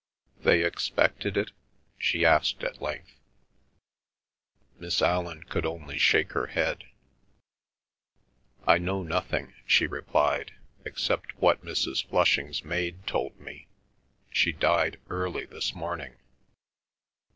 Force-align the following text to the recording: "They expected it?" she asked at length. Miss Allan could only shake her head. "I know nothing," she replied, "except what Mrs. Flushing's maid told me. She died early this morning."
"They 0.39 0.63
expected 0.65 1.37
it?" 1.37 1.51
she 1.99 2.25
asked 2.25 2.63
at 2.63 2.81
length. 2.81 3.19
Miss 4.79 4.99
Allan 4.99 5.43
could 5.43 5.63
only 5.63 5.99
shake 5.99 6.31
her 6.31 6.47
head. 6.47 6.85
"I 8.65 8.79
know 8.79 9.03
nothing," 9.03 9.53
she 9.67 9.85
replied, 9.85 10.53
"except 10.85 11.37
what 11.39 11.63
Mrs. 11.63 12.03
Flushing's 12.03 12.63
maid 12.65 13.05
told 13.05 13.39
me. 13.39 13.67
She 14.31 14.51
died 14.51 14.99
early 15.11 15.45
this 15.45 15.75
morning." 15.75 16.15